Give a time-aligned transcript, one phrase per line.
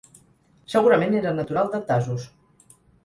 [0.75, 2.29] Segurament era natural de Tasos.